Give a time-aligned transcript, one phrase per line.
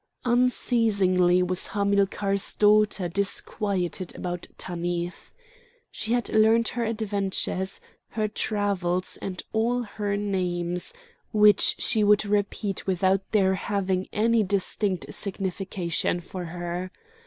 [0.25, 5.29] Unceasingly was Hamilcar's daughter disquieted about Tanith.
[5.91, 10.91] She had learned her adventures, her travels, and all her names,
[11.31, 16.89] which she would repeat without their having any distinct signification for her.